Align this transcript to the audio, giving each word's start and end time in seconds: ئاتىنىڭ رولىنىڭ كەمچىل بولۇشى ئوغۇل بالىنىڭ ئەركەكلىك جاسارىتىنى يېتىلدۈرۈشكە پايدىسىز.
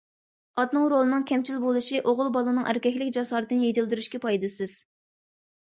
ئاتىنىڭ 0.61 0.85
رولىنىڭ 0.93 1.25
كەمچىل 1.31 1.59
بولۇشى 1.67 2.01
ئوغۇل 2.11 2.33
بالىنىڭ 2.37 2.71
ئەركەكلىك 2.71 3.13
جاسارىتىنى 3.19 3.71
يېتىلدۈرۈشكە 3.71 4.23
پايدىسىز. 4.25 4.79